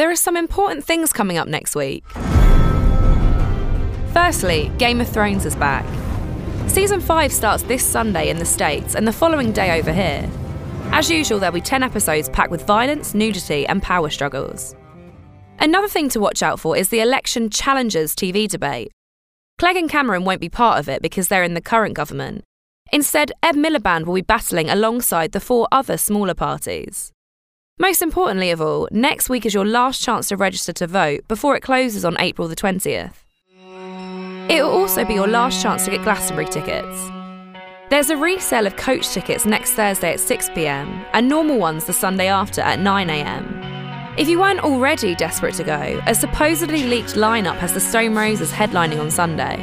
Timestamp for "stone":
47.80-48.14